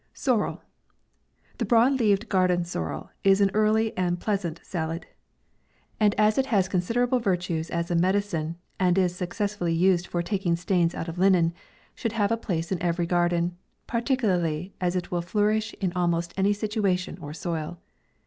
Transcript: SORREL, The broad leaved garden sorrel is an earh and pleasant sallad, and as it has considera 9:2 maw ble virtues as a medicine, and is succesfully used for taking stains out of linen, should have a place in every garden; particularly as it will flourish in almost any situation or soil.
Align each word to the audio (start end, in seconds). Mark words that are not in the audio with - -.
SORREL, 0.15 0.59
The 1.59 1.65
broad 1.65 1.99
leaved 1.99 2.27
garden 2.27 2.63
sorrel 2.65 3.11
is 3.23 3.39
an 3.39 3.51
earh 3.53 3.91
and 3.95 4.19
pleasant 4.19 4.59
sallad, 4.63 5.03
and 5.99 6.15
as 6.15 6.39
it 6.39 6.47
has 6.47 6.67
considera 6.67 7.01
9:2 7.01 7.01
maw 7.01 7.05
ble 7.05 7.19
virtues 7.19 7.69
as 7.69 7.91
a 7.91 7.95
medicine, 7.95 8.55
and 8.79 8.97
is 8.97 9.13
succesfully 9.15 9.75
used 9.77 10.07
for 10.07 10.23
taking 10.23 10.55
stains 10.55 10.95
out 10.95 11.07
of 11.07 11.19
linen, 11.19 11.53
should 11.93 12.13
have 12.13 12.31
a 12.31 12.35
place 12.35 12.71
in 12.71 12.81
every 12.81 13.05
garden; 13.05 13.55
particularly 13.85 14.73
as 14.81 14.95
it 14.95 15.11
will 15.11 15.21
flourish 15.21 15.71
in 15.75 15.93
almost 15.93 16.33
any 16.35 16.51
situation 16.51 17.19
or 17.21 17.31
soil. 17.31 17.79